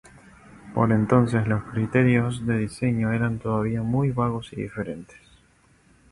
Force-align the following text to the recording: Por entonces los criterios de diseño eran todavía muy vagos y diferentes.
Por 0.73 0.91
entonces 0.91 1.47
los 1.47 1.61
criterios 1.65 2.47
de 2.47 2.57
diseño 2.57 3.11
eran 3.13 3.37
todavía 3.37 3.83
muy 3.83 4.09
vagos 4.09 4.51
y 4.51 4.55
diferentes. 4.55 5.19